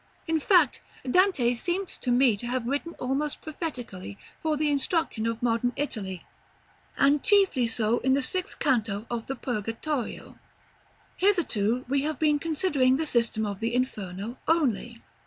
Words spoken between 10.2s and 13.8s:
LXI. Hitherto we have been considering the system of the